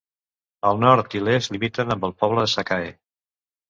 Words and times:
El 0.69 0.81
nord 0.85 1.19
i 1.21 1.23
l'est 1.27 1.55
limiten 1.59 1.99
amb 1.99 2.11
el 2.11 2.19
poble 2.25 2.43
de 2.49 2.55
Sakae. 2.59 2.95